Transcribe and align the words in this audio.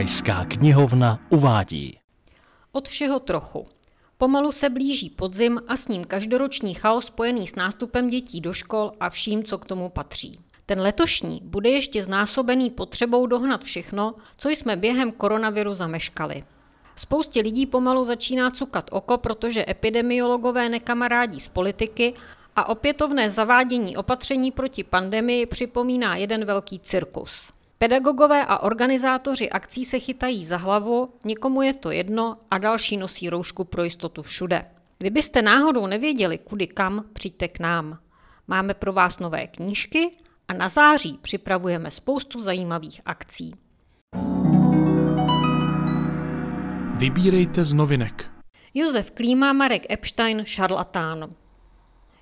Krajská 0.00 0.44
knihovna 0.44 1.18
uvádí. 1.30 1.98
Od 2.72 2.88
všeho 2.88 3.20
trochu. 3.20 3.66
Pomalu 4.18 4.52
se 4.52 4.68
blíží 4.68 5.10
podzim 5.10 5.60
a 5.68 5.76
s 5.76 5.88
ním 5.88 6.04
každoroční 6.04 6.74
chaos 6.74 7.04
spojený 7.04 7.46
s 7.46 7.54
nástupem 7.54 8.08
dětí 8.08 8.40
do 8.40 8.52
škol 8.52 8.92
a 9.00 9.10
vším, 9.10 9.44
co 9.44 9.58
k 9.58 9.64
tomu 9.64 9.88
patří. 9.88 10.40
Ten 10.66 10.80
letošní 10.80 11.40
bude 11.44 11.70
ještě 11.70 12.02
znásobený 12.02 12.70
potřebou 12.70 13.26
dohnat 13.26 13.64
všechno, 13.64 14.14
co 14.36 14.48
jsme 14.48 14.76
během 14.76 15.12
koronaviru 15.12 15.74
zameškali. 15.74 16.44
Spoustě 16.96 17.40
lidí 17.40 17.66
pomalu 17.66 18.04
začíná 18.04 18.50
cukat 18.50 18.88
oko, 18.92 19.18
protože 19.18 19.64
epidemiologové 19.68 20.68
nekamarádí 20.68 21.40
z 21.40 21.48
politiky 21.48 22.14
a 22.56 22.68
opětovné 22.68 23.30
zavádění 23.30 23.96
opatření 23.96 24.52
proti 24.52 24.84
pandemii 24.84 25.46
připomíná 25.46 26.16
jeden 26.16 26.44
velký 26.44 26.80
cirkus. 26.80 27.59
Pedagogové 27.82 28.46
a 28.46 28.58
organizátoři 28.58 29.50
akcí 29.50 29.84
se 29.84 29.98
chytají 29.98 30.44
za 30.44 30.56
hlavu, 30.56 31.12
někomu 31.24 31.62
je 31.62 31.74
to 31.74 31.90
jedno 31.90 32.36
a 32.50 32.58
další 32.58 32.96
nosí 32.96 33.30
roušku 33.30 33.64
pro 33.64 33.84
jistotu 33.84 34.22
všude. 34.22 34.64
Kdybyste 34.98 35.42
náhodou 35.42 35.86
nevěděli, 35.86 36.38
kudy 36.38 36.66
kam, 36.66 37.04
přijďte 37.12 37.48
k 37.48 37.58
nám. 37.58 37.98
Máme 38.48 38.74
pro 38.74 38.92
vás 38.92 39.18
nové 39.18 39.46
knížky 39.46 40.10
a 40.48 40.52
na 40.52 40.68
září 40.68 41.18
připravujeme 41.22 41.90
spoustu 41.90 42.40
zajímavých 42.40 43.00
akcí. 43.04 43.54
Vybírejte 46.94 47.64
z 47.64 47.72
novinek. 47.72 48.30
Josef 48.74 49.10
Klíma, 49.10 49.52
Marek 49.52 49.92
Epstein, 49.92 50.42
šarlatán. 50.44 51.34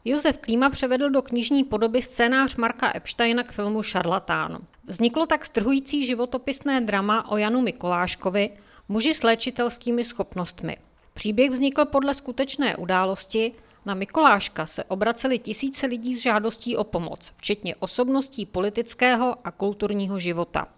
Josef 0.05 0.39
Klíma 0.39 0.71
převedl 0.71 1.11
do 1.11 1.23
knižní 1.23 1.65
podoby 1.65 2.03
scénář 2.03 2.57
Marka 2.57 2.93
Epsteina 2.97 3.43
k 3.43 3.53
filmu 3.53 3.83
Šarlatán. 3.83 4.59
Vzniklo 4.85 5.27
tak 5.27 5.45
strhující 5.45 6.07
životopisné 6.07 6.81
drama 6.81 7.31
o 7.31 7.37
Janu 7.37 7.61
Mikoláškovi, 7.61 8.51
muži 8.89 9.15
s 9.15 9.23
léčitelskými 9.23 10.05
schopnostmi. 10.05 10.77
Příběh 11.15 11.51
vznikl 11.51 11.85
podle 11.85 12.15
skutečné 12.15 12.77
události, 12.77 13.53
na 13.87 13.95
Mikoláška 13.95 14.67
se 14.67 14.85
obraceli 14.85 15.39
tisíce 15.39 15.87
lidí 15.87 16.15
s 16.15 16.23
žádostí 16.23 16.77
o 16.77 16.85
pomoc, 16.85 17.33
včetně 17.37 17.75
osobností 17.77 18.47
politického 18.47 19.37
a 19.45 19.51
kulturního 19.51 20.19
života. 20.19 20.69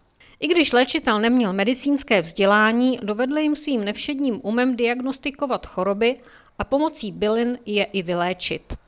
I 0.41 0.49
když 0.49 0.73
léčitel 0.73 1.21
neměl 1.21 1.53
medicínské 1.53 2.23
vzdělání, 2.23 2.99
dovedl 3.03 3.39
jim 3.39 3.57
svým 3.57 3.85
nevšedním 3.85 4.41
umem 4.43 4.77
diagnostikovat 4.77 5.67
choroby 5.67 6.17
a 6.59 6.65
pomocí 6.65 7.13
bylin 7.13 7.59
je 7.67 7.85
i 7.85 8.03
vyléčit. 8.03 8.80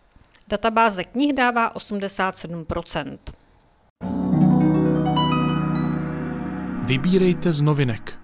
Databáze 0.48 1.04
knih 1.04 1.32
dává 1.32 1.74
87% 1.74 3.18
Vybírejte 6.86 7.52
z 7.52 7.62
novinek. 7.62 8.18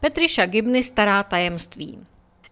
Petriša 0.00 0.46
Gibny 0.46 0.82
Stará 0.82 1.22
tajemství. 1.22 1.98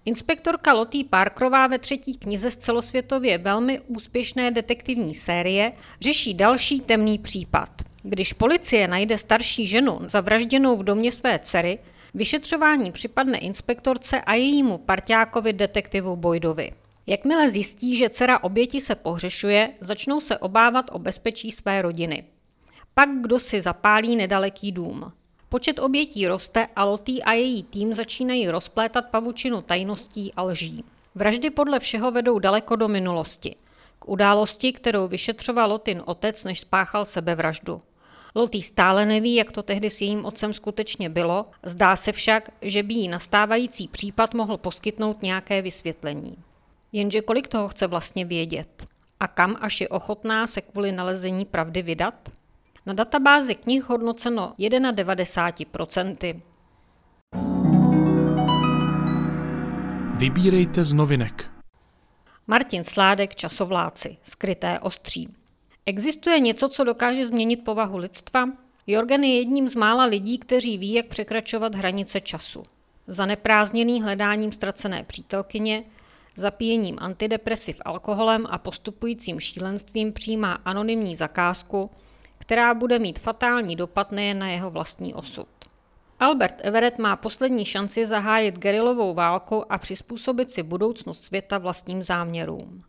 Inspektorka 0.04 0.72
Lottie 0.72 1.04
Parkerová 1.04 1.66
ve 1.66 1.78
třetí 1.78 2.16
knize 2.16 2.50
z 2.50 2.56
celosvětově 2.56 3.38
velmi 3.38 3.80
úspěšné 3.80 4.50
detektivní 4.50 5.14
série 5.14 5.72
řeší 6.00 6.34
další 6.34 6.80
temný 6.80 7.18
případ. 7.18 7.70
Když 8.02 8.32
policie 8.32 8.88
najde 8.88 9.18
starší 9.18 9.66
ženu 9.66 9.98
zavražděnou 10.04 10.76
v 10.76 10.84
domě 10.84 11.12
své 11.12 11.38
dcery, 11.38 11.78
vyšetřování 12.14 12.92
připadne 12.92 13.38
inspektorce 13.38 14.20
a 14.20 14.34
jejímu 14.34 14.78
parťákovi 14.78 15.52
detektivu 15.52 16.16
Boydovi. 16.16 16.72
Jakmile 17.10 17.50
zjistí, 17.50 17.96
že 17.96 18.10
dcera 18.10 18.42
oběti 18.44 18.80
se 18.80 18.94
pohřešuje, 18.94 19.70
začnou 19.80 20.20
se 20.20 20.38
obávat 20.38 20.86
o 20.92 20.98
bezpečí 20.98 21.50
své 21.50 21.82
rodiny. 21.82 22.24
Pak 22.94 23.08
kdo 23.20 23.38
si 23.38 23.60
zapálí 23.60 24.16
nedaleký 24.16 24.72
dům. 24.72 25.12
Počet 25.48 25.78
obětí 25.78 26.26
roste 26.26 26.68
a 26.76 26.84
Lotý 26.84 27.22
a 27.22 27.32
její 27.32 27.62
tým 27.62 27.94
začínají 27.94 28.48
rozplétat 28.48 29.10
pavučinu 29.10 29.62
tajností 29.62 30.32
a 30.36 30.42
lží. 30.42 30.84
Vraždy 31.14 31.50
podle 31.50 31.80
všeho 31.80 32.10
vedou 32.10 32.38
daleko 32.38 32.76
do 32.76 32.88
minulosti. 32.88 33.56
K 33.98 34.08
události, 34.08 34.72
kterou 34.72 35.08
vyšetřoval 35.08 35.70
Lotin 35.70 36.02
otec, 36.04 36.44
než 36.44 36.60
spáchal 36.60 37.04
sebevraždu. 37.04 37.82
Lotý 38.34 38.62
stále 38.62 39.06
neví, 39.06 39.34
jak 39.34 39.52
to 39.52 39.62
tehdy 39.62 39.90
s 39.90 40.00
jejím 40.00 40.24
otcem 40.24 40.52
skutečně 40.52 41.08
bylo, 41.08 41.46
zdá 41.62 41.96
se 41.96 42.12
však, 42.12 42.50
že 42.62 42.82
by 42.82 42.94
jí 42.94 43.08
nastávající 43.08 43.88
případ 43.88 44.34
mohl 44.34 44.56
poskytnout 44.56 45.22
nějaké 45.22 45.62
vysvětlení. 45.62 46.36
Jenže 46.92 47.20
kolik 47.20 47.48
toho 47.48 47.68
chce 47.68 47.86
vlastně 47.86 48.24
vědět? 48.24 48.86
A 49.20 49.28
kam 49.28 49.56
až 49.60 49.80
je 49.80 49.88
ochotná 49.88 50.46
se 50.46 50.60
kvůli 50.60 50.92
nalezení 50.92 51.44
pravdy 51.44 51.82
vydat? 51.82 52.14
Na 52.86 52.92
databázi 52.92 53.54
knih 53.54 53.84
hodnoceno 53.84 54.54
91%. 54.58 56.40
Vybírejte 60.14 60.84
z 60.84 60.92
novinek. 60.92 61.50
Martin 62.46 62.84
Sládek, 62.84 63.34
Časovláci, 63.34 64.16
skryté 64.22 64.80
ostří. 64.80 65.28
Existuje 65.86 66.40
něco, 66.40 66.68
co 66.68 66.84
dokáže 66.84 67.26
změnit 67.26 67.56
povahu 67.56 67.98
lidstva? 67.98 68.48
Jorgen 68.86 69.24
je 69.24 69.38
jedním 69.38 69.68
z 69.68 69.74
mála 69.74 70.04
lidí, 70.04 70.38
kteří 70.38 70.78
ví, 70.78 70.92
jak 70.92 71.06
překračovat 71.06 71.74
hranice 71.74 72.20
času. 72.20 72.62
Zaneprázdněný 73.06 74.02
hledáním 74.02 74.52
ztracené 74.52 75.04
přítelkyně, 75.04 75.84
zapíjením 76.38 76.96
antidepresiv 77.00 77.76
alkoholem 77.84 78.46
a 78.50 78.58
postupujícím 78.58 79.40
šílenstvím 79.40 80.12
přijímá 80.12 80.52
anonymní 80.52 81.16
zakázku, 81.16 81.90
která 82.38 82.74
bude 82.74 82.98
mít 82.98 83.18
fatální 83.18 83.76
dopad 83.76 84.12
nejen 84.12 84.38
na 84.38 84.50
jeho 84.50 84.70
vlastní 84.70 85.14
osud. 85.14 85.48
Albert 86.20 86.54
Everett 86.58 86.98
má 86.98 87.16
poslední 87.16 87.64
šanci 87.64 88.06
zahájit 88.06 88.58
gerilovou 88.58 89.14
válku 89.14 89.72
a 89.72 89.78
přizpůsobit 89.78 90.50
si 90.50 90.62
budoucnost 90.62 91.22
světa 91.22 91.58
vlastním 91.58 92.02
záměrům. 92.02 92.82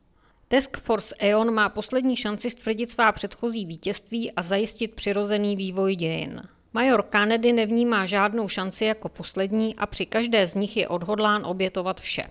Task 0.48 0.78
Force 0.78 1.16
Eon 1.20 1.54
má 1.54 1.70
poslední 1.70 2.16
šanci 2.16 2.50
stvrdit 2.50 2.90
svá 2.90 3.12
předchozí 3.12 3.66
vítězství 3.66 4.32
a 4.32 4.42
zajistit 4.42 4.96
přirozený 4.96 5.56
vývoj 5.56 5.96
dějin. 5.96 6.42
Major 6.74 7.04
Kennedy 7.04 7.54
nevnímá 7.54 8.06
žádnou 8.06 8.48
šanci 8.48 8.86
jako 8.86 9.10
poslední 9.10 9.76
a 9.76 9.86
při 9.86 10.06
každé 10.06 10.48
z 10.48 10.56
nich 10.56 10.78
je 10.78 10.88
odhodlán 10.88 11.46
obětovat 11.46 12.02
vše. 12.02 12.24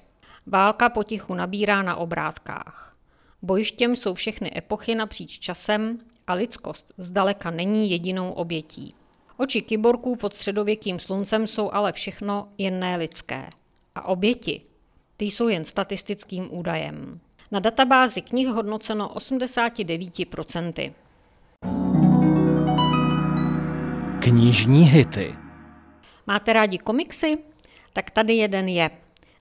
Válka 0.51 0.89
potichu 0.89 1.35
nabírá 1.35 1.83
na 1.83 1.97
obrátkách. 1.97 2.97
Bojištěm 3.43 3.97
jsou 3.97 4.15
všechny 4.15 4.53
epochy 4.57 4.95
napříč 4.95 5.39
časem 5.39 5.99
a 6.27 6.35
lidskost 6.35 6.95
zdaleka 6.99 7.51
není 7.51 7.91
jedinou 7.91 8.33
obětí. 8.33 8.95
Oči 9.37 9.63
kyborků 9.63 10.17
pod 10.17 10.35
středověkým 10.35 10.99
sluncem 10.99 11.47
jsou 11.47 11.71
ale 11.73 11.93
všechno 11.93 12.49
jen 12.59 12.81
ne 12.81 12.97
lidské. 12.97 13.51
A 13.95 14.03
oběti, 14.03 14.61
ty 15.17 15.25
jsou 15.25 15.49
jen 15.49 15.65
statistickým 15.65 16.49
údajem. 16.51 17.21
Na 17.51 17.61
databázi 17.61 18.23
knih 18.23 18.49
hodnoceno 18.49 19.09
89%. 19.09 20.93
Knižní 24.21 24.83
hity. 24.83 25.35
Máte 26.27 26.53
rádi 26.53 26.79
komiksy? 26.79 27.39
Tak 27.93 28.11
tady 28.11 28.35
jeden 28.35 28.69
je. 28.69 28.91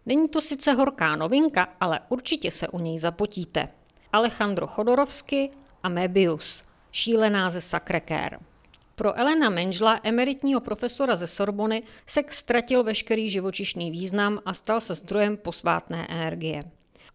Není 0.08 0.30
to 0.30 0.42
sice 0.42 0.74
horká 0.74 1.16
novinka, 1.16 1.68
ale 1.80 2.00
určitě 2.10 2.52
se 2.52 2.68
u 2.68 2.80
něj 2.80 3.00
zapotíte. 3.00 3.68
Alejandro 4.14 4.68
Chodorovsky 4.68 5.50
a 5.84 5.90
Mebius, 5.90 6.64
šílená 6.92 7.50
ze 7.50 7.60
Sacré-Cœur. 7.60 8.40
Pro 8.96 9.18
Elena 9.18 9.50
Menžla, 9.50 10.00
emeritního 10.04 10.62
profesora 10.62 11.16
ze 11.16 11.28
Sorbony, 11.28 11.84
sex 12.06 12.38
ztratil 12.38 12.84
veškerý 12.84 13.30
živočišný 13.30 13.92
význam 13.92 14.40
a 14.46 14.54
stal 14.54 14.82
se 14.82 14.96
zdrojem 14.96 15.38
posvátné 15.38 16.08
energie. 16.10 16.64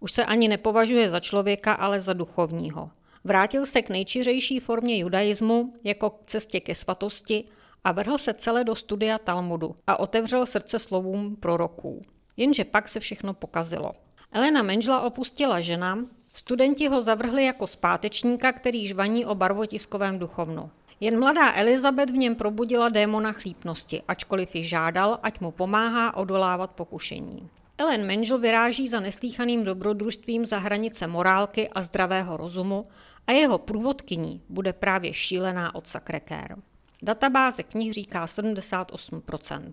Už 0.00 0.12
se 0.12 0.24
ani 0.24 0.48
nepovažuje 0.48 1.10
za 1.10 1.20
člověka, 1.20 1.72
ale 1.72 2.00
za 2.00 2.12
duchovního. 2.12 2.90
Vrátil 3.24 3.66
se 3.66 3.82
k 3.82 3.90
nejčiřejší 3.90 4.60
formě 4.60 4.98
judaismu, 4.98 5.74
jako 5.84 6.10
k 6.10 6.26
cestě 6.26 6.60
ke 6.60 6.74
svatosti, 6.74 7.44
a 7.84 7.92
vrhl 7.92 8.18
se 8.18 8.34
celé 8.34 8.64
do 8.64 8.74
studia 8.74 9.18
Talmudu 9.18 9.74
a 9.86 10.00
otevřel 10.00 10.46
srdce 10.46 10.78
slovům 10.78 11.36
proroků. 11.36 12.02
Jenže 12.36 12.64
pak 12.64 12.88
se 12.88 13.00
všechno 13.00 13.34
pokazilo. 13.34 13.92
Elena 14.32 14.62
Menžla 14.62 15.00
opustila 15.00 15.60
žena, 15.60 15.98
studenti 16.34 16.88
ho 16.88 17.02
zavrhli 17.02 17.44
jako 17.44 17.66
zpátečníka, 17.66 18.52
který 18.52 18.88
žvaní 18.88 19.26
o 19.26 19.34
barvotiskovém 19.34 20.18
duchovnu. 20.18 20.70
Jen 21.00 21.18
mladá 21.20 21.54
Elizabeth 21.54 22.10
v 22.10 22.16
něm 22.16 22.34
probudila 22.34 22.88
démona 22.88 23.32
chlípnosti, 23.32 24.02
ačkoliv 24.08 24.54
ji 24.54 24.64
žádal, 24.64 25.18
ať 25.22 25.40
mu 25.40 25.50
pomáhá 25.50 26.16
odolávat 26.16 26.70
pokušení. 26.70 27.48
Ellen 27.78 28.06
Menžel 28.06 28.38
vyráží 28.38 28.88
za 28.88 29.00
neslíchaným 29.00 29.64
dobrodružstvím 29.64 30.46
za 30.46 30.58
hranice 30.58 31.06
morálky 31.06 31.68
a 31.68 31.82
zdravého 31.82 32.36
rozumu 32.36 32.82
a 33.26 33.32
jeho 33.32 33.58
průvodkyní 33.58 34.42
bude 34.48 34.72
právě 34.72 35.14
šílená 35.14 35.74
od 35.74 35.86
Sacré-Cœur. 35.86 36.56
Databáze 37.02 37.62
knih 37.62 37.92
říká 37.92 38.26
78%. 38.26 39.72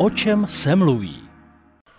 O 0.00 0.10
čem 0.10 0.46
se 0.48 0.76
mluví? 0.76 1.16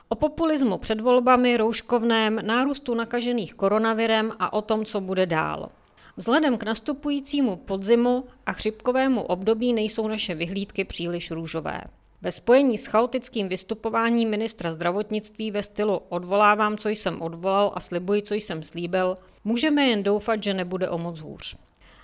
O 0.10 0.16
populismu 0.16 0.78
před 0.78 1.02
volbami, 1.02 1.58
rouškovném, 1.58 2.40
nárůstu 2.46 2.94
nakažených 2.94 3.54
koronavirem 3.54 4.32
a 4.40 4.54
o 4.54 4.62
tom, 4.62 4.86
co 4.86 5.02
bude 5.02 5.26
dál. 5.26 5.70
Vzhledem 6.18 6.58
k 6.58 6.64
nastupujícímu 6.64 7.56
podzimu 7.56 8.26
a 8.46 8.54
chřipkovému 8.54 9.22
období 9.22 9.74
nejsou 9.74 10.08
naše 10.08 10.36
vyhlídky 10.36 10.86
příliš 10.86 11.32
růžové. 11.32 11.82
Ve 12.22 12.32
spojení 12.32 12.78
s 12.78 12.86
chaotickým 12.86 13.48
vystupováním 13.48 14.30
ministra 14.30 14.72
zdravotnictví 14.72 15.52
ve 15.52 15.64
stylu 15.64 16.02
odvolávám, 16.10 16.78
co 16.78 16.90
jsem 16.90 17.22
odvolal 17.22 17.72
a 17.76 17.80
slibuji, 17.80 18.22
co 18.22 18.34
jsem 18.34 18.64
slíbil, 18.64 19.18
můžeme 19.44 19.86
jen 19.86 20.04
doufat, 20.04 20.44
že 20.44 20.54
nebude 20.54 20.90
o 20.90 20.98
moc 20.98 21.20
hůř. 21.20 21.56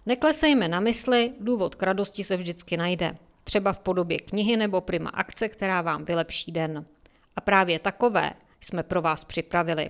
Neklesejme 0.06 0.68
na 0.68 0.80
mysli, 0.80 1.32
důvod 1.40 1.76
k 1.76 1.84
radosti 1.84 2.24
se 2.24 2.38
vždycky 2.38 2.78
najde. 2.78 3.18
Třeba 3.48 3.74
v 3.74 3.80
podobě 3.80 4.20
knihy 4.20 4.58
nebo 4.58 4.82
prima 4.82 5.10
akce, 5.10 5.50
která 5.50 5.82
vám 5.82 6.06
vylepší 6.06 6.52
den. 6.52 6.86
A 7.36 7.42
právě 7.42 7.80
takové 7.80 8.34
jsme 8.62 8.84
pro 8.84 9.02
vás 9.02 9.24
připravili. 9.24 9.90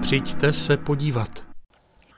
Přijďte 0.00 0.52
se 0.52 0.76
podívat. 0.76 1.44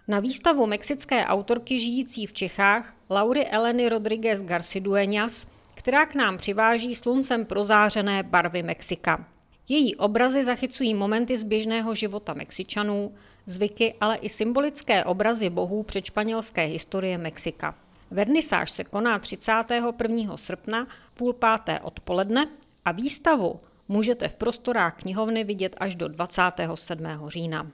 Na 0.09 0.21
výstavu 0.21 0.67
mexické 0.67 1.27
autorky 1.27 1.79
žijící 1.79 2.27
v 2.27 2.33
Čechách 2.33 2.95
Laury 3.11 3.47
Eleny 3.47 3.89
Rodriguez 3.89 4.43
Garcidueñas, 4.43 5.47
která 5.75 6.07
k 6.07 6.15
nám 6.15 6.39
přiváží 6.39 6.95
sluncem 6.95 7.45
prozářené 7.45 8.23
barvy 8.23 8.63
Mexika. 8.63 9.27
Její 9.69 9.97
obrazy 9.97 10.45
zachycují 10.45 10.95
momenty 10.95 11.39
z 11.39 11.43
běžného 11.43 11.95
života 11.95 12.35
Mexičanů, 12.35 13.15
zvyky, 13.51 13.95
ale 14.01 14.17
i 14.17 14.29
symbolické 14.29 15.05
obrazy 15.05 15.51
bohů 15.51 15.83
předšpanělské 15.83 16.65
historie 16.65 17.19
Mexika. 17.19 17.75
Vernisáž 18.11 18.71
se 18.71 18.85
koná 18.85 19.19
31. 19.19 20.37
srpna 20.37 20.87
půl 21.15 21.33
páté 21.33 21.81
odpoledne 21.81 22.49
a 22.85 22.93
výstavu 22.93 23.61
můžete 23.89 24.29
v 24.29 24.35
prostorách 24.35 24.97
knihovny 24.97 25.45
vidět 25.45 25.77
až 25.81 25.97
do 25.97 26.09
27. 26.09 27.07
října. 27.27 27.67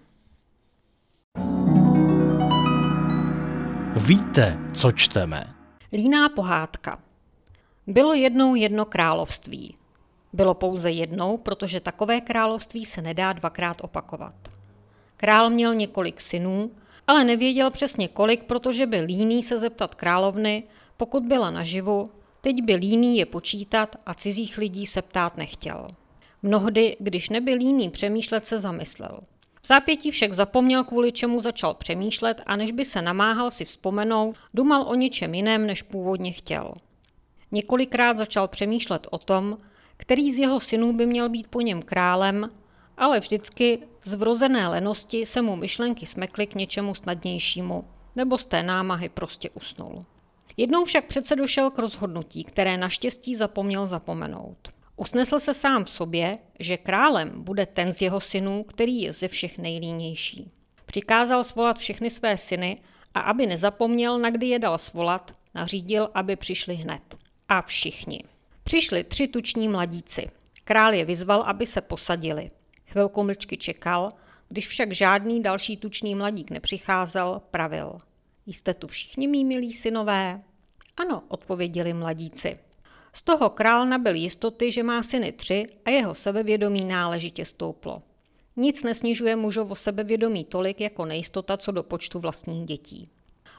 Víte, 4.07 4.59
co 4.75 4.93
čteme? 4.93 5.55
Líná 5.93 6.29
pohádka. 6.29 6.99
Bylo 7.87 8.15
jednou 8.15 8.55
jedno 8.55 8.85
království. 8.85 9.77
Bylo 10.33 10.55
pouze 10.55 10.91
jednou, 10.91 11.37
protože 11.37 11.81
takové 11.81 12.21
království 12.21 12.85
se 12.85 13.03
nedá 13.03 13.33
dvakrát 13.33 13.77
opakovat. 13.81 14.35
Král 15.17 15.51
měl 15.51 15.75
několik 15.75 16.21
synů, 16.21 16.71
ale 17.07 17.25
nevěděl 17.25 17.71
přesně 17.71 18.09
kolik, 18.09 18.45
protože 18.45 18.87
byl 18.87 19.05
líný 19.05 19.43
se 19.43 19.59
zeptat 19.59 19.95
královny, 19.95 20.63
pokud 20.97 21.23
byla 21.23 21.51
naživu, 21.51 22.11
teď 22.41 22.63
byl 22.63 22.79
líný 22.79 23.19
je 23.19 23.27
počítat 23.27 23.97
a 24.07 24.15
cizích 24.15 24.59
lidí 24.59 24.87
se 24.87 25.03
ptát 25.03 25.37
nechtěl. 25.37 25.89
Mnohdy, 26.43 26.97
když 27.01 27.29
nebyl 27.29 27.59
líný 27.59 27.91
přemýšlet, 27.91 28.47
se 28.47 28.59
zamyslel. 28.59 29.21
V 29.63 29.67
zápětí 29.67 30.11
však 30.11 30.33
zapomněl, 30.33 30.85
kvůli 30.85 31.13
čemu 31.13 31.41
začal 31.41 31.75
přemýšlet 31.75 32.41
a 32.47 32.57
než 32.57 32.73
by 32.73 32.85
se 32.85 33.03
namáhal 33.03 33.51
si 33.51 33.65
vzpomenout, 33.65 34.37
dumal 34.55 34.83
o 34.83 34.95
něčem 34.95 35.35
jiném, 35.35 35.67
než 35.67 35.83
původně 35.83 36.33
chtěl. 36.33 36.73
Několikrát 37.53 38.17
začal 38.17 38.49
přemýšlet 38.49 39.07
o 39.11 39.19
tom, 39.19 39.59
který 39.97 40.33
z 40.33 40.39
jeho 40.39 40.61
synů 40.61 40.93
by 40.93 41.07
měl 41.07 41.29
být 41.29 41.47
po 41.47 41.61
něm 41.61 41.83
králem, 41.83 42.51
ale 42.97 43.21
vždycky 43.21 43.79
z 44.05 44.15
vrozené 44.15 44.69
lenosti 44.69 45.27
se 45.27 45.43
mu 45.43 45.57
myšlenky 45.57 46.07
smekly 46.07 46.47
k 46.47 46.55
něčemu 46.55 46.95
snadnějšímu, 46.95 47.85
nebo 48.17 48.39
z 48.39 48.47
té 48.47 48.63
námahy 48.63 49.09
prostě 49.09 49.51
usnul. 49.51 50.05
Jednou 50.57 50.85
však 50.85 51.05
přece 51.05 51.37
došel 51.37 51.71
k 51.71 51.79
rozhodnutí, 51.79 52.45
které 52.45 52.77
naštěstí 52.77 53.35
zapomněl 53.35 53.87
zapomenout. 53.87 54.69
Usnesl 54.97 55.39
se 55.39 55.55
sám 55.55 55.85
v 55.85 55.91
sobě, 55.91 56.39
že 56.59 56.77
králem 56.77 57.45
bude 57.45 57.67
ten 57.67 57.93
z 57.93 58.03
jeho 58.03 58.21
synů, 58.21 58.65
který 58.65 59.01
je 59.01 59.13
ze 59.13 59.29
všech 59.29 59.59
nejlínější. 59.59 60.51
Přikázal 60.87 61.45
svolat 61.45 61.79
všechny 61.79 62.11
své 62.11 62.37
syny 62.37 62.77
a 63.15 63.21
aby 63.21 63.47
nezapomněl, 63.47 64.19
na 64.19 64.31
kdy 64.31 64.47
je 64.47 64.59
dal 64.59 64.79
svolat, 64.79 65.35
nařídil, 65.55 66.11
aby 66.15 66.37
přišli 66.37 66.75
hned. 66.75 67.03
A 67.49 67.63
všichni. 67.63 68.25
Přišli 68.65 69.05
tři 69.05 69.29
tuční 69.29 69.69
mladíci. 69.69 70.31
Král 70.65 70.95
je 70.95 71.05
vyzval, 71.05 71.43
aby 71.43 71.67
se 71.67 71.81
posadili. 71.81 72.51
Chvilku 72.97 73.23
mlčky 73.25 73.57
čekal, 73.57 74.09
když 74.49 74.69
však 74.69 74.93
žádný 74.93 75.43
další 75.43 75.77
tučný 75.77 76.15
mladík 76.15 76.51
nepřicházel, 76.51 77.43
pravil. 77.51 77.99
Jste 78.47 78.75
tu 78.75 78.87
všichni 78.87 79.29
mý 79.29 79.45
milí 79.45 79.73
synové? 79.73 80.43
Ano, 80.97 81.23
odpověděli 81.29 81.93
mladíci. 81.93 82.59
Z 83.13 83.23
toho 83.23 83.51
král 83.51 83.87
nabil 83.87 84.15
jistoty, 84.15 84.73
že 84.73 84.83
má 84.83 85.03
syny 85.03 85.33
tři 85.33 85.67
a 85.85 85.91
jeho 85.91 86.15
sebevědomí 86.15 86.85
náležitě 86.85 87.45
stouplo. 87.45 88.03
Nic 88.57 88.83
nesnižuje 88.83 89.37
mužovo 89.37 89.75
sebevědomí 89.75 90.45
tolik 90.45 90.81
jako 90.81 91.05
nejistota 91.05 91.57
co 91.57 91.73
do 91.73 91.83
počtu 91.83 92.19
vlastních 92.19 92.65
dětí. 92.65 93.11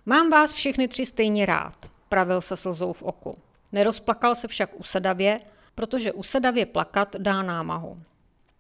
Mám 0.06 0.30
vás 0.30 0.51
všechny 0.51 0.88
tři 0.88 1.06
stejně 1.06 1.45
rád, 1.45 1.92
pravil 2.10 2.42
se 2.42 2.57
slzou 2.57 2.94
v 2.94 3.04
oku. 3.04 3.38
Nerozplakal 3.72 4.36
se 4.36 4.48
však 4.48 4.80
usedavě, 4.80 5.39
protože 5.75 6.12
usedavě 6.13 6.66
plakat 6.66 7.16
dá 7.16 7.42
námahu. 7.42 7.98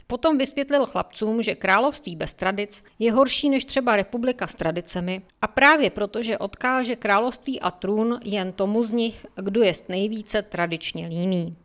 Potom 0.07 0.37
vysvětlil 0.37 0.85
chlapcům, 0.85 1.43
že 1.43 1.55
království 1.55 2.15
bez 2.15 2.33
tradic 2.33 2.83
je 2.99 3.11
horší 3.11 3.49
než 3.49 3.65
třeba 3.65 3.95
republika 3.95 4.47
s 4.47 4.55
tradicemi 4.55 5.21
a 5.41 5.47
právě 5.47 5.89
protože 5.89 6.37
odkáže 6.37 6.95
království 6.95 7.59
a 7.59 7.71
trůn 7.71 8.19
jen 8.23 8.51
tomu 8.51 8.83
z 8.83 8.91
nich, 8.93 9.25
kdo 9.35 9.63
je 9.63 9.73
nejvíce 9.89 10.41
tradičně 10.41 11.07
líný. 11.07 11.55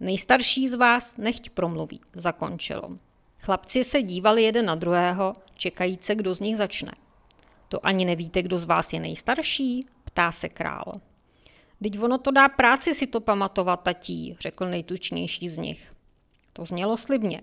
Nejstarší 0.00 0.68
z 0.68 0.74
vás 0.74 1.16
nechť 1.16 1.50
promluví, 1.50 2.00
zakončil. 2.12 2.98
Chlapci 3.40 3.84
se 3.84 4.02
dívali 4.02 4.42
jeden 4.42 4.66
na 4.66 4.74
druhého, 4.74 5.32
čekajíce, 5.54 6.14
kdo 6.14 6.34
z 6.34 6.40
nich 6.40 6.56
začne. 6.56 6.92
To 7.68 7.86
ani 7.86 8.04
nevíte, 8.04 8.42
kdo 8.42 8.58
z 8.58 8.64
vás 8.64 8.92
je 8.92 9.00
nejstarší? 9.00 9.86
ptá 10.04 10.32
se 10.32 10.48
král. 10.48 11.00
Teď 11.82 12.00
ono 12.00 12.18
to 12.18 12.30
dá 12.30 12.48
práci 12.48 12.94
si 12.94 13.06
to 13.06 13.20
pamatovat, 13.20 13.82
tatí, 13.82 14.36
řekl 14.40 14.66
nejtučnější 14.66 15.48
z 15.48 15.58
nich. 15.58 15.90
To 16.52 16.64
znělo 16.64 16.96
slibně. 16.96 17.40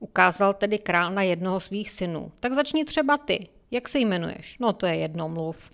Ukázal 0.00 0.54
tedy 0.54 0.78
král 0.78 1.10
na 1.10 1.22
jednoho 1.22 1.60
svých 1.60 1.90
synů. 1.90 2.32
Tak 2.40 2.52
začni 2.52 2.84
třeba 2.84 3.16
ty. 3.16 3.48
Jak 3.70 3.88
se 3.88 3.98
jmenuješ? 3.98 4.56
No 4.58 4.72
to 4.72 4.86
je 4.86 4.96
jedno 4.96 5.28
mluv. 5.28 5.70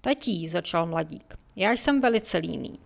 Tatí, 0.00 0.48
začal 0.48 0.86
mladík. 0.86 1.34
Já 1.56 1.72
jsem 1.72 2.00
velice 2.00 2.38
líný. 2.38 2.78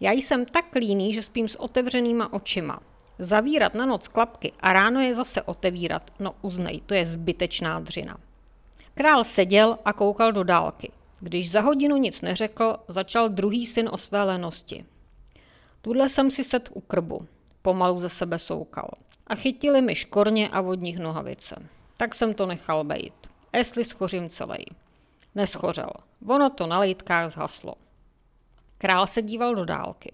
Já 0.00 0.12
jsem 0.12 0.46
tak 0.46 0.74
líný, 0.74 1.12
že 1.12 1.22
spím 1.22 1.48
s 1.48 1.60
otevřenýma 1.60 2.32
očima. 2.32 2.80
Zavírat 3.18 3.74
na 3.74 3.86
noc 3.86 4.08
klapky 4.08 4.52
a 4.60 4.72
ráno 4.72 5.00
je 5.00 5.14
zase 5.14 5.42
otevírat, 5.42 6.10
no 6.20 6.34
uznej, 6.42 6.80
to 6.80 6.94
je 6.94 7.06
zbytečná 7.06 7.80
dřina. 7.80 8.16
Král 8.94 9.24
seděl 9.24 9.78
a 9.84 9.92
koukal 9.92 10.32
do 10.32 10.44
dálky. 10.44 10.92
Když 11.20 11.50
za 11.50 11.60
hodinu 11.60 11.96
nic 11.96 12.22
neřekl, 12.22 12.76
začal 12.88 13.28
druhý 13.28 13.66
syn 13.66 13.90
o 13.92 13.98
své 13.98 14.22
lenosti. 14.22 14.84
Tudle 15.80 16.08
jsem 16.08 16.30
si 16.30 16.44
set 16.44 16.68
u 16.72 16.80
krbu. 16.80 17.26
Pomalu 17.62 18.00
ze 18.00 18.08
sebe 18.08 18.38
soukal 18.38 18.90
a 19.26 19.34
chytili 19.34 19.82
mi 19.82 19.94
škorně 19.94 20.48
a 20.48 20.60
vodních 20.60 20.98
nohavice. 20.98 21.68
Tak 21.96 22.14
jsem 22.14 22.34
to 22.34 22.46
nechal 22.46 22.84
bejt. 22.84 23.14
Jestli 23.52 23.84
schořím 23.84 24.28
celý. 24.28 24.64
Neschořel. 25.34 25.90
Ono 26.26 26.50
to 26.50 26.66
na 26.66 26.78
lejtkách 26.78 27.32
zhaslo. 27.32 27.74
Král 28.78 29.06
se 29.06 29.22
díval 29.22 29.54
do 29.54 29.64
dálky. 29.64 30.12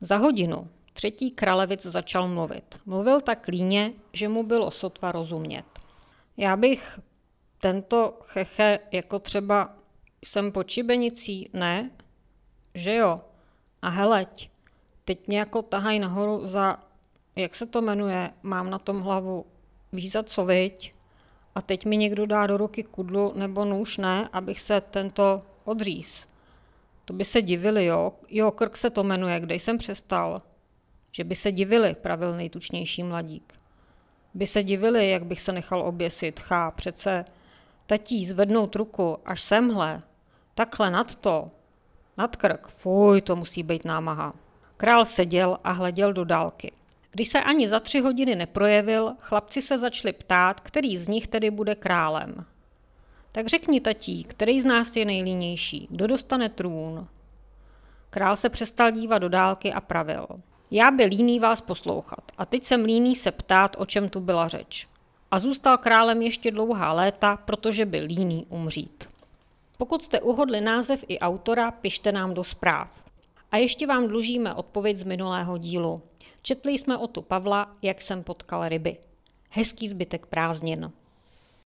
Za 0.00 0.16
hodinu 0.16 0.68
třetí 0.92 1.30
kralevic 1.30 1.82
začal 1.82 2.28
mluvit. 2.28 2.80
Mluvil 2.86 3.20
tak 3.20 3.48
líně, 3.48 3.92
že 4.12 4.28
mu 4.28 4.42
bylo 4.42 4.70
sotva 4.70 5.12
rozumět. 5.12 5.64
Já 6.36 6.56
bych 6.56 6.98
tento 7.58 8.18
cheche 8.22 8.78
jako 8.92 9.18
třeba 9.18 9.74
jsem 10.24 10.52
po 10.52 10.64
čibenicí, 10.64 11.50
ne? 11.52 11.90
Že 12.74 12.94
jo? 12.94 13.20
A 13.82 13.88
heleď, 13.88 14.50
teď 15.04 15.28
mě 15.28 15.38
jako 15.38 15.62
tahaj 15.62 15.98
nahoru 15.98 16.46
za 16.46 16.78
jak 17.36 17.54
se 17.54 17.66
to 17.66 17.82
jmenuje, 17.82 18.30
mám 18.42 18.70
na 18.70 18.78
tom 18.78 19.00
hlavu, 19.00 19.46
víš 19.92 20.12
za 20.12 20.22
co, 20.22 20.44
viď? 20.44 20.94
A 21.54 21.62
teď 21.62 21.86
mi 21.86 21.96
někdo 21.96 22.26
dá 22.26 22.46
do 22.46 22.56
ruky 22.56 22.82
kudlu 22.82 23.32
nebo 23.36 23.64
nůž, 23.64 23.98
ne, 23.98 24.28
abych 24.32 24.60
se 24.60 24.80
tento 24.80 25.42
odříz. 25.64 26.26
To 27.04 27.12
by 27.12 27.24
se 27.24 27.42
divili, 27.42 27.84
jo? 27.84 28.12
Jo, 28.28 28.50
krk 28.50 28.76
se 28.76 28.90
to 28.90 29.04
jmenuje, 29.04 29.40
kde 29.40 29.54
jsem 29.54 29.78
přestal. 29.78 30.42
Že 31.12 31.24
by 31.24 31.34
se 31.34 31.52
divili, 31.52 31.94
pravil 31.94 32.36
nejtučnější 32.36 33.02
mladík. 33.02 33.54
By 34.34 34.46
se 34.46 34.62
divili, 34.62 35.10
jak 35.10 35.24
bych 35.24 35.40
se 35.40 35.52
nechal 35.52 35.82
oběsit, 35.82 36.40
chá, 36.40 36.70
přece 36.70 37.24
tatí 37.86 38.26
zvednout 38.26 38.76
ruku 38.76 39.18
až 39.24 39.42
semhle, 39.42 40.02
takhle 40.54 40.90
nad 40.90 41.14
to, 41.14 41.50
nad 42.16 42.36
krk, 42.36 42.68
fuj, 42.68 43.20
to 43.20 43.36
musí 43.36 43.62
být 43.62 43.84
námaha. 43.84 44.32
Král 44.76 45.04
seděl 45.04 45.58
a 45.64 45.72
hleděl 45.72 46.12
do 46.12 46.24
dálky. 46.24 46.72
Když 47.16 47.28
se 47.28 47.42
ani 47.42 47.68
za 47.68 47.80
tři 47.80 48.00
hodiny 48.00 48.36
neprojevil, 48.36 49.14
chlapci 49.20 49.62
se 49.62 49.78
začali 49.78 50.12
ptát, 50.12 50.60
který 50.60 50.96
z 50.96 51.08
nich 51.08 51.26
tedy 51.26 51.50
bude 51.50 51.74
králem. 51.74 52.44
Tak 53.32 53.46
řekni 53.46 53.80
tatí, 53.80 54.24
který 54.24 54.60
z 54.60 54.64
nás 54.64 54.96
je 54.96 55.04
nejlínější, 55.04 55.86
kdo 55.90 56.06
dostane 56.06 56.48
trůn? 56.48 57.06
Král 58.10 58.36
se 58.36 58.48
přestal 58.48 58.90
dívat 58.90 59.18
do 59.18 59.28
dálky 59.28 59.72
a 59.72 59.80
pravil. 59.80 60.26
Já 60.70 60.90
byl 60.90 61.08
líný 61.08 61.40
vás 61.40 61.60
poslouchat 61.60 62.32
a 62.38 62.46
teď 62.46 62.64
jsem 62.64 62.84
líný 62.84 63.16
se 63.16 63.32
ptát, 63.32 63.76
o 63.78 63.86
čem 63.86 64.08
tu 64.08 64.20
byla 64.20 64.48
řeč. 64.48 64.88
A 65.30 65.38
zůstal 65.38 65.78
králem 65.78 66.22
ještě 66.22 66.50
dlouhá 66.50 66.92
léta, 66.92 67.36
protože 67.36 67.86
byl 67.86 68.04
líný 68.04 68.46
umřít. 68.48 69.08
Pokud 69.78 70.02
jste 70.02 70.20
uhodli 70.20 70.60
název 70.60 71.04
i 71.08 71.18
autora, 71.18 71.70
pište 71.70 72.12
nám 72.12 72.34
do 72.34 72.44
zpráv. 72.44 72.90
A 73.52 73.56
ještě 73.56 73.86
vám 73.86 74.08
dlužíme 74.08 74.54
odpověď 74.54 74.96
z 74.96 75.02
minulého 75.02 75.58
dílu. 75.58 76.02
Četli 76.48 76.72
jsme 76.72 76.98
o 76.98 77.06
tu 77.06 77.22
Pavla, 77.22 77.76
jak 77.82 78.02
jsem 78.02 78.24
potkal 78.24 78.68
ryby. 78.68 78.96
Hezký 79.50 79.88
zbytek 79.88 80.26
prázdnin. 80.26 80.92